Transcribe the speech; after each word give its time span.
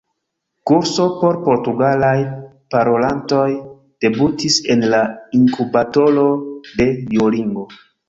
-kurso 0.69 1.03
por 1.23 1.37
portugalaj 1.47 2.15
parolantoj 2.77 3.45
debutis 4.09 4.59
en 4.77 4.89
la 4.95 5.05
inkubatoro 5.45 6.29
de 6.83 6.93
Duolingo 7.17 7.73